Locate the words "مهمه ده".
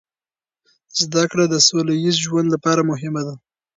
2.91-3.33